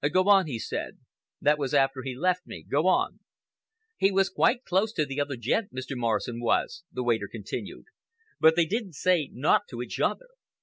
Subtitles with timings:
[0.11, 0.97] "Go on," he said.
[1.41, 2.63] "That was after he left me.
[2.67, 3.19] Go on."
[3.97, 5.95] "He was quite close to the other gent, Mr.
[5.95, 7.85] Morrison was," the waiter continued,
[8.39, 10.29] "but they didn't say nowt to each other.